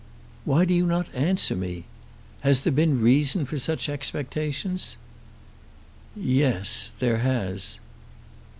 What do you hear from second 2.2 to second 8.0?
Has there been reason for such expectations?" "Yes; there has."